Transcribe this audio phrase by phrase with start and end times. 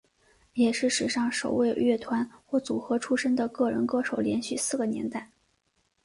[0.55, 5.29] 也是史上首位乐团或组合出身的个人歌手连续四个年代。